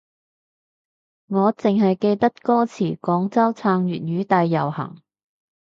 [1.27, 4.99] 我淨係記得歌詞廣州撐粵語大遊行